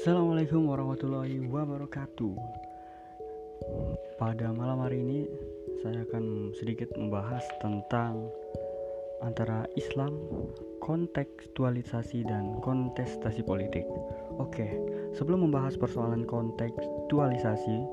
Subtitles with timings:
[0.00, 2.32] Assalamualaikum warahmatullahi wabarakatuh.
[4.16, 5.28] Pada malam hari ini
[5.84, 8.24] saya akan sedikit membahas tentang
[9.20, 10.16] antara Islam,
[10.80, 13.84] kontekstualisasi dan kontestasi politik.
[14.40, 14.72] Oke,
[15.12, 17.84] sebelum membahas persoalan kontekstualisasi,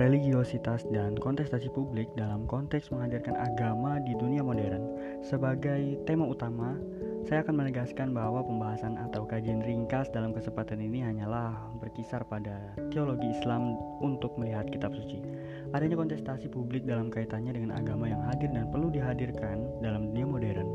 [0.00, 4.88] religiositas dan kontestasi publik dalam konteks menghadirkan agama di dunia modern
[5.20, 6.80] sebagai tema utama
[7.28, 13.28] saya akan menegaskan bahwa pembahasan atau kajian ringkas dalam kesempatan ini hanyalah berkisar pada teologi
[13.28, 15.20] Islam untuk melihat kitab suci.
[15.76, 20.68] Adanya kontestasi publik dalam kaitannya dengan agama yang hadir dan perlu dihadirkan dalam dunia modern,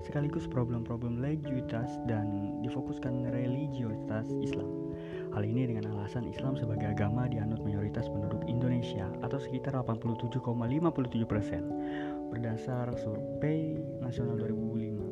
[0.00, 4.68] sekaligus problem-problem legiuitas dan difokuskan religiositas Islam.
[5.30, 10.42] Hal ini dengan alasan Islam sebagai agama dianut mayoritas penduduk Indonesia atau sekitar 87,57%
[12.34, 15.09] berdasar survei nasional 2005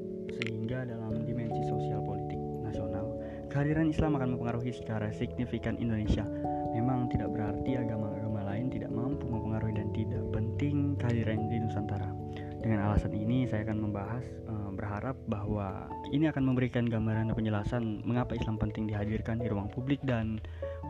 [0.69, 3.17] sehingga dalam dimensi sosial politik nasional,
[3.49, 6.29] kehadiran Islam akan mempengaruhi secara signifikan Indonesia.
[6.77, 12.13] Memang tidak berarti agama-agama lain tidak mampu mempengaruhi dan tidak penting kehadiran di Nusantara.
[12.61, 18.05] Dengan alasan ini, saya akan membahas uh, berharap bahwa ini akan memberikan gambaran dan penjelasan
[18.05, 20.37] mengapa Islam penting dihadirkan di ruang publik dan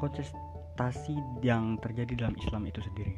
[0.03, 1.15] kontestasi
[1.47, 3.15] yang terjadi dalam Islam itu sendiri,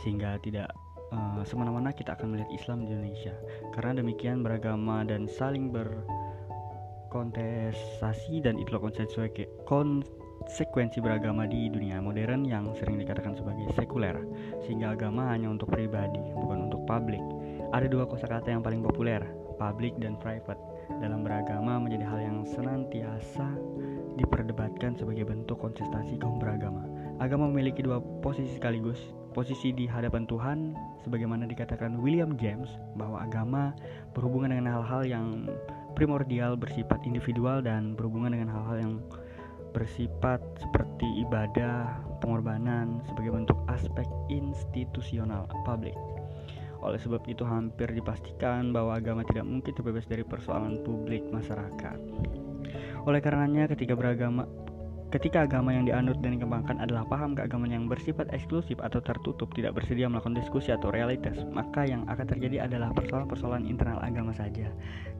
[0.00, 0.72] sehingga tidak
[1.12, 3.32] uh, semena-mena kita akan melihat Islam di Indonesia.
[3.74, 8.80] Karena demikian beragama dan saling berkontestasi dan itulah
[9.68, 14.16] konsekuensi beragama di dunia modern yang sering dikatakan sebagai sekuler,
[14.64, 17.22] sehingga agama hanya untuk pribadi, bukan untuk publik.
[17.68, 19.20] Ada dua kosakata yang paling populer,
[19.60, 20.56] public dan private.
[21.04, 23.44] Dalam beragama menjadi hal yang senantiasa
[24.16, 26.80] diperdebatkan sebagai bentuk kontestasi kaum beragama.
[27.20, 28.96] Agama memiliki dua posisi sekaligus,
[29.38, 30.74] posisi di hadapan Tuhan
[31.06, 32.66] sebagaimana dikatakan William James
[32.98, 33.70] bahwa agama
[34.10, 35.46] berhubungan dengan hal-hal yang
[35.94, 38.94] primordial bersifat individual dan berhubungan dengan hal-hal yang
[39.70, 45.94] bersifat seperti ibadah, pengorbanan sebagai bentuk aspek institusional publik.
[46.82, 51.98] Oleh sebab itu hampir dipastikan bahwa agama tidak mungkin terbebas dari persoalan publik masyarakat.
[53.06, 54.50] Oleh karenanya ketika beragama
[55.08, 59.72] Ketika agama yang dianut dan dikembangkan adalah paham keagamaan yang bersifat eksklusif atau tertutup, tidak
[59.80, 64.68] bersedia melakukan diskusi atau realitas, maka yang akan terjadi adalah persoalan-persoalan internal agama saja,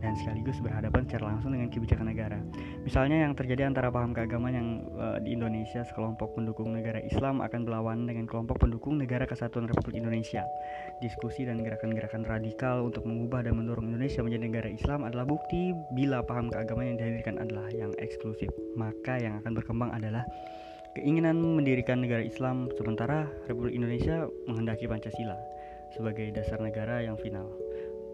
[0.04, 2.36] dan sekaligus berhadapan secara langsung dengan kebijakan negara.
[2.84, 7.64] Misalnya yang terjadi antara paham keagamaan yang uh, di Indonesia sekelompok pendukung negara Islam akan
[7.64, 10.44] berlawanan dengan kelompok pendukung negara kesatuan Republik Indonesia.
[11.00, 16.20] Diskusi dan gerakan-gerakan radikal untuk mengubah dan mendorong Indonesia menjadi negara Islam adalah bukti bila
[16.20, 20.26] paham keagamaan yang dihadirkan adalah yang eksklusif, maka yang akan berkembang berkembang adalah
[20.98, 25.38] keinginan mendirikan negara Islam sementara Republik Indonesia menghendaki Pancasila
[25.94, 27.46] sebagai dasar negara yang final.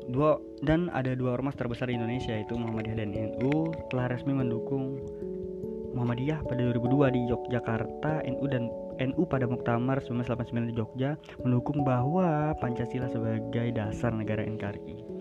[0.05, 5.01] Dua dan ada dua ormas terbesar di Indonesia yaitu Muhammadiyah dan NU telah resmi mendukung
[5.97, 8.69] Muhammadiyah pada 2002 di Yogyakarta, NU dan
[9.01, 11.11] NU pada Muktamar 1989 di Jogja
[11.41, 15.14] mendukung bahwa Pancasila sebagai dasar negara NKRI.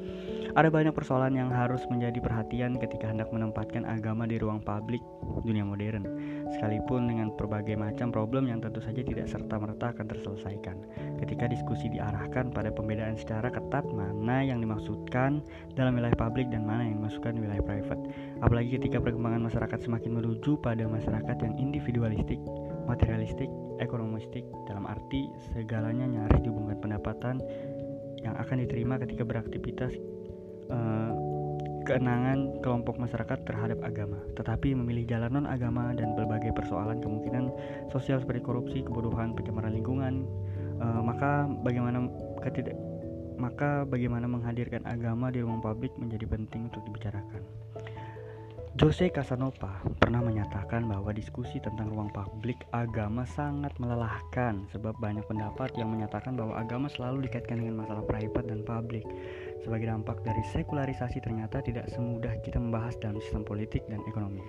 [0.53, 5.02] Ada banyak persoalan yang harus menjadi perhatian ketika hendak menempatkan agama di ruang publik
[5.41, 6.06] dunia modern,
[6.53, 10.78] sekalipun dengan berbagai macam problem yang tentu saja tidak serta-merta akan terselesaikan.
[11.18, 15.41] Ketika diskusi diarahkan pada pembedaan secara ketat mana yang dimaksudkan
[15.74, 18.14] dalam wilayah publik dan mana yang dimaksudkan wilayah private.
[18.46, 22.38] Apalagi ketika perkembangan masyarakat semakin menuju pada masyarakat yang individualistik,
[22.85, 23.50] materialistik,
[23.81, 27.41] ekonomistik dalam arti segalanya nyaris dihubungkan pendapatan
[28.22, 29.91] yang akan diterima ketika beraktivitas
[30.72, 31.12] uh,
[31.84, 37.51] keenangan kelompok masyarakat terhadap agama, tetapi memilih jalan non agama dan berbagai persoalan kemungkinan
[37.91, 40.23] sosial seperti korupsi, kebodohan, pencemaran lingkungan,
[40.79, 42.07] uh, maka bagaimana
[42.40, 42.75] ketidak
[43.34, 47.41] maka bagaimana menghadirkan agama di ruang publik menjadi penting untuk dibicarakan.
[48.73, 55.69] Jose Casanova pernah menyatakan bahwa diskusi tentang ruang publik agama sangat melelahkan sebab banyak pendapat
[55.78, 59.06] yang menyatakan bahwa agama selalu dikaitkan dengan masalah private dan publik.
[59.63, 64.43] Sebagai dampak dari sekularisasi ternyata tidak semudah kita membahas dalam sistem politik dan ekonomi.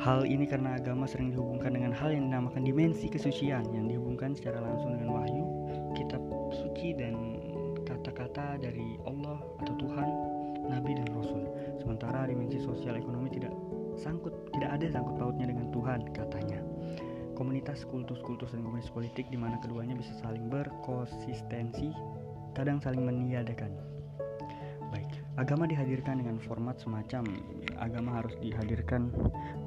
[0.00, 4.56] Hal ini karena agama sering dihubungkan dengan hal yang dinamakan dimensi kesucian yang dihubungkan secara
[4.64, 5.44] langsung dengan wahyu,
[5.92, 7.36] kitab suci dan
[7.84, 10.08] kata-kata dari Allah atau Tuhan,
[10.72, 11.44] Nabi dan Rasul
[11.86, 13.54] Sementara dimensi sosial ekonomi tidak
[14.00, 16.60] sangkut, tidak ada sangkut pautnya dengan Tuhan katanya.
[17.36, 21.92] Komunitas kultus-kultus dan komunitas politik di mana keduanya bisa saling berkonsistensi,
[22.56, 23.95] kadang saling meniadakan.
[25.36, 27.28] Agama dihadirkan dengan format semacam
[27.76, 29.12] agama harus dihadirkan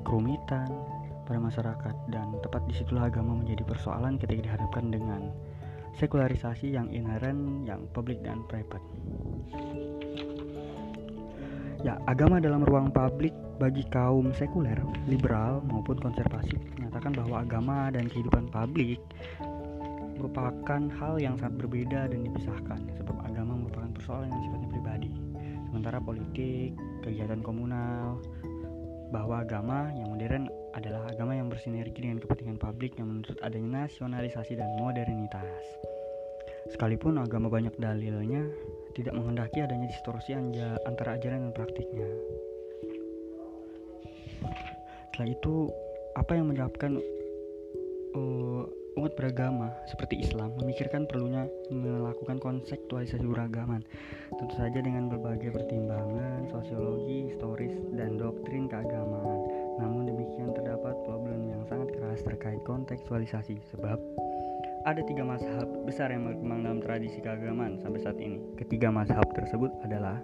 [0.01, 0.65] kerumitan
[1.29, 5.29] pada masyarakat dan tepat di situlah agama menjadi persoalan ketika dihadapkan dengan
[6.01, 8.81] sekularisasi yang inheren, yang publik dan private.
[11.85, 13.31] Ya, agama dalam ruang publik
[13.61, 18.97] bagi kaum sekuler, liberal maupun konservatif menyatakan bahwa agama dan kehidupan publik
[20.17, 25.28] merupakan hal yang sangat berbeda dan dipisahkan sebab agama merupakan persoalan yang sifatnya pribadi.
[25.69, 26.73] Sementara politik,
[27.05, 28.17] kegiatan komunal,
[29.13, 34.57] bahwa agama yang modern adalah agama yang bersinergi dengan kepentingan publik yang menuntut adanya nasionalisasi
[34.57, 35.61] dan modernitas.
[36.73, 38.45] Sekalipun agama banyak dalilnya,
[38.97, 40.33] tidak menghendaki adanya distorsi
[40.85, 42.09] antara ajaran dan praktiknya.
[45.13, 45.55] Setelah itu,
[46.17, 46.97] apa yang menyebabkan
[48.17, 48.48] uh,
[48.99, 53.79] umat beragama seperti Islam memikirkan perlunya melakukan konseptualisasi beragaman,
[54.35, 59.39] tentu saja dengan berbagai pertimbangan sosiologi, historis, dan doktrin keagamaan.
[59.79, 63.95] Namun demikian terdapat problem yang sangat keras terkait kontekstualisasi sebab
[64.83, 68.43] ada tiga mazhab besar yang berkembang dalam tradisi keagamaan sampai saat ini.
[68.59, 70.19] Ketiga mazhab tersebut adalah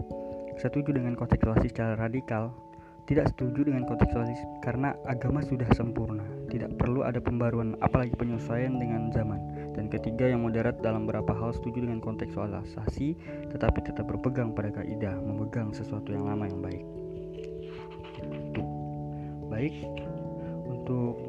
[0.60, 2.52] setuju dengan kontekstualisasi secara radikal,
[3.06, 9.14] tidak setuju dengan kontekstualisasi karena agama sudah sempurna, tidak perlu ada pembaruan apalagi penyesuaian dengan
[9.14, 9.38] zaman.
[9.78, 13.08] Dan ketiga yang moderat dalam beberapa hal setuju dengan kontekstualisasi
[13.54, 16.86] tetapi tetap berpegang pada kaidah, memegang sesuatu yang lama yang baik.
[19.54, 19.76] Baik,
[20.66, 21.22] untuk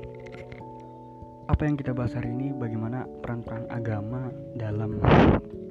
[1.47, 4.99] apa yang kita bahas hari ini bagaimana peran-peran agama dalam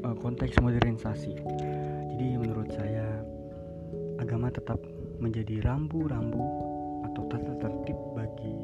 [0.06, 1.34] uh, konteks modernisasi.
[2.16, 3.26] Jadi menurut saya
[4.24, 4.80] agama tetap
[5.20, 6.44] menjadi rambu-rambu
[7.12, 8.56] atau tata tertib bagi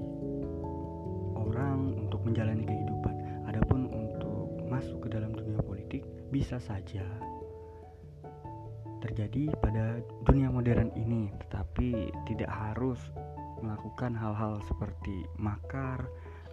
[1.36, 3.16] orang untuk menjalani kehidupan.
[3.48, 7.04] Adapun untuk masuk ke dalam dunia politik bisa saja
[9.02, 9.98] terjadi pada
[10.30, 13.02] dunia modern ini, tetapi tidak harus
[13.62, 16.06] melakukan hal-hal seperti makar,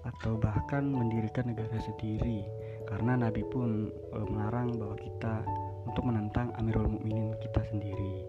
[0.07, 2.47] atau bahkan mendirikan negara sendiri
[2.89, 5.45] karena Nabi pun e, melarang bahwa kita
[5.85, 8.25] untuk menentang Amirul Mukminin kita sendiri.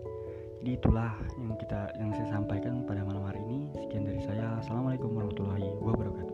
[0.59, 3.67] Jadi itulah yang kita yang saya sampaikan pada malam hari ini.
[3.75, 4.63] Sekian dari saya.
[4.63, 6.28] Assalamualaikum warahmatullahi wabarakatuh.